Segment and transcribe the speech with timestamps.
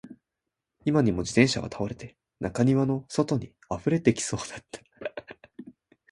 [0.83, 4.81] 今にも自転車は倒れて、中庭の外に溢れてきそうだった